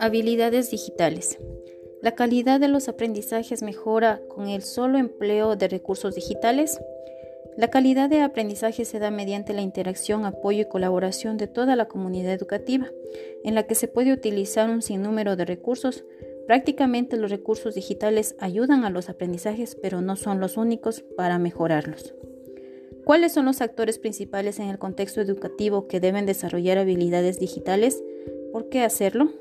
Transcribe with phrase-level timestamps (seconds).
[0.00, 1.38] Habilidades digitales.
[2.00, 6.80] La calidad de los aprendizajes mejora con el solo empleo de recursos digitales.
[7.56, 11.88] La calidad de aprendizaje se da mediante la interacción, apoyo y colaboración de toda la
[11.88, 12.86] comunidad educativa,
[13.44, 16.04] en la que se puede utilizar un sinnúmero de recursos.
[16.46, 22.14] Prácticamente los recursos digitales ayudan a los aprendizajes, pero no son los únicos para mejorarlos.
[23.10, 28.04] ¿Cuáles son los actores principales en el contexto educativo que deben desarrollar habilidades digitales?
[28.52, 29.32] ¿Por qué hacerlo?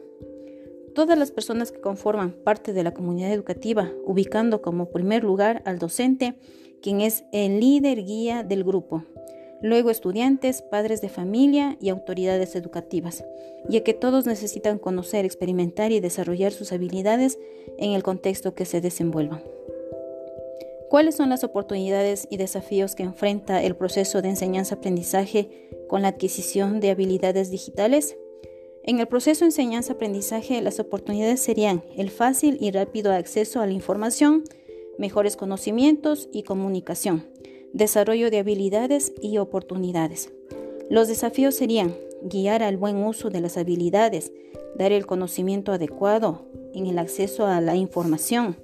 [0.96, 5.78] todas las personas que conforman parte de la comunidad educativa, ubicando como primer lugar al
[5.78, 6.34] docente,
[6.82, 9.04] quien es el líder guía del grupo,
[9.62, 13.24] luego estudiantes, padres de familia y autoridades educativas,
[13.70, 17.38] ya que todos necesitan conocer, experimentar y desarrollar sus habilidades
[17.78, 19.44] en el contexto que se desenvuelvan.
[20.90, 26.80] ¿Cuáles son las oportunidades y desafíos que enfrenta el proceso de enseñanza-aprendizaje con la adquisición
[26.80, 28.18] de habilidades digitales?
[28.84, 33.74] En el proceso de enseñanza-aprendizaje, las oportunidades serían el fácil y rápido acceso a la
[33.74, 34.44] información,
[34.98, 37.28] mejores conocimientos y comunicación,
[37.72, 40.34] desarrollo de habilidades y oportunidades.
[40.90, 44.32] Los desafíos serían guiar al buen uso de las habilidades,
[44.76, 48.58] dar el conocimiento adecuado en el acceso a la información,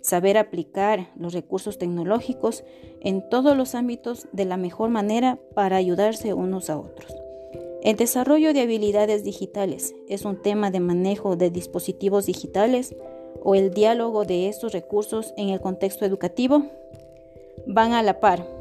[0.00, 2.64] saber aplicar los recursos tecnológicos
[3.00, 7.14] en todos los ámbitos de la mejor manera para ayudarse unos a otros.
[7.82, 12.94] El desarrollo de habilidades digitales es un tema de manejo de dispositivos digitales
[13.42, 16.64] o el diálogo de estos recursos en el contexto educativo
[17.66, 18.59] van a la par.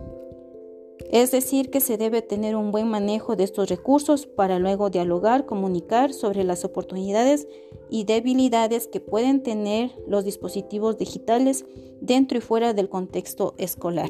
[1.12, 5.46] Es decir, que se debe tener un buen manejo de estos recursos para luego dialogar,
[5.46, 7.48] comunicar sobre las oportunidades
[7.90, 11.66] y debilidades que pueden tener los dispositivos digitales
[12.02, 14.10] dentro y fuera del contexto escolar.